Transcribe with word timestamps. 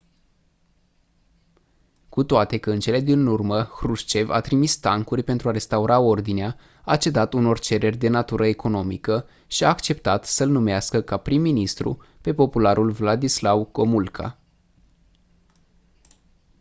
cu 2.09 2.23
toate 2.23 2.57
că 2.57 2.71
în 2.71 2.79
cele 2.79 2.99
din 2.99 3.25
urmă 3.25 3.61
hrușcev 3.63 4.29
a 4.29 4.41
trimis 4.41 4.77
tancuri 4.77 5.23
pentru 5.23 5.49
a 5.49 5.51
restaura 5.51 5.99
ordinea 5.99 6.57
a 6.83 6.97
cedat 6.97 7.33
unor 7.33 7.59
cereri 7.59 7.97
de 7.97 8.07
natură 8.07 8.45
economică 8.47 9.25
și 9.47 9.63
a 9.63 9.67
acceptat 9.69 10.25
să-l 10.25 10.49
numească 10.49 11.01
ca 11.01 11.17
prim 11.17 11.41
ministru 11.41 11.97
pe 12.21 12.33
popularul 12.33 12.95
wladyslaw 12.99 13.69
gomulka 13.71 14.39